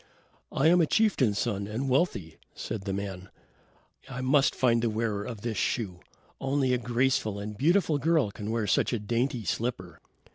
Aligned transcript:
"I 0.51 0.65
am 0.65 0.81
a 0.81 0.87
chieftain's 0.87 1.37
son, 1.37 1.67
and 1.67 1.87
wealthy," 1.87 2.39
said 2.55 2.85
the 2.85 2.91
man. 2.91 3.29
"I 4.09 4.21
must 4.21 4.55
find 4.55 4.81
the 4.81 4.89
wearer 4.89 5.23
of 5.23 5.41
this 5.41 5.57
shoe. 5.57 5.99
Only 6.39 6.73
a 6.73 6.79
graceful 6.79 7.37
and 7.37 7.55
beautiful 7.55 7.99
girl 7.99 8.31
can 8.31 8.49
wear 8.49 8.65
such 8.65 8.93
a 8.93 8.99
dainty 8.99 9.45
slipper." 9.45 9.99